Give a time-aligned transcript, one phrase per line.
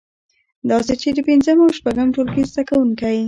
[0.69, 3.17] داسې چې د پنځم او شپږم ټولګي زده کوونکی